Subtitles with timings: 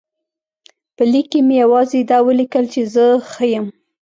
[0.95, 3.65] په لیک کې مې یوازې دا ولیکل چې زه ښه یم.